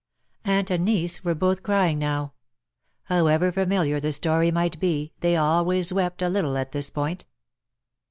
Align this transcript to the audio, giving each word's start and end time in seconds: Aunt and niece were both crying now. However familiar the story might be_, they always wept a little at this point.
Aunt 0.45 0.71
and 0.71 0.83
niece 0.83 1.23
were 1.23 1.35
both 1.35 1.61
crying 1.61 1.99
now. 1.99 2.33
However 3.03 3.51
familiar 3.51 3.99
the 3.99 4.11
story 4.11 4.49
might 4.49 4.79
be_, 4.79 5.11
they 5.19 5.35
always 5.37 5.93
wept 5.93 6.23
a 6.23 6.27
little 6.27 6.57
at 6.57 6.71
this 6.71 6.89
point. 6.89 7.27